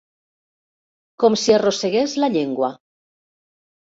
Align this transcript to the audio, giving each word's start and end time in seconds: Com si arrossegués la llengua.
Com 1.23 1.35
si 1.41 1.53
arrossegués 1.57 2.17
la 2.23 2.29
llengua. 2.37 2.73